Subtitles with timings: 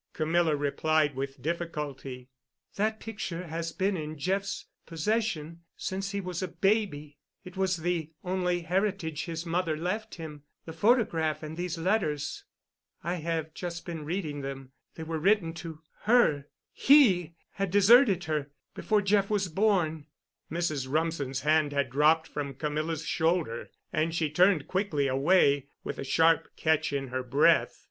[0.13, 2.27] Camilla replied with difficulty.
[2.75, 7.19] "That picture has been in Jeff's possession since he was a baby.
[7.45, 12.45] It was the only heritage his mother left him, the photograph and these letters.
[13.03, 14.71] I have just been reading them.
[14.95, 16.47] They were written to her.
[16.73, 20.07] He had deserted her—before Jeff was born——"
[20.51, 20.87] Mrs.
[20.91, 26.91] Rumsen's hand had dropped from Camilla's shoulder, and she turned quickly away—with a sharp catch
[26.91, 27.79] in her breath.